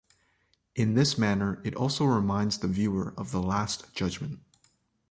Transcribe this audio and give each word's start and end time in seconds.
In 0.73 0.95
this 0.95 1.15
manner 1.15 1.61
it 1.63 1.75
also 1.75 2.05
reminds 2.05 2.57
the 2.57 2.67
viewer 2.67 3.13
of 3.17 3.29
the 3.29 3.39
Last 3.39 3.93
Judgment. 3.93 4.39